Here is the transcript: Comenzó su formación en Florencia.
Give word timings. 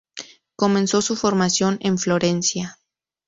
Comenzó 0.55 1.03
su 1.03 1.15
formación 1.15 1.77
en 1.81 1.99
Florencia. 1.99 2.79